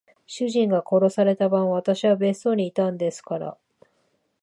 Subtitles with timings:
[0.25, 3.55] 主人が殺された晩、私は別荘にいたんですから。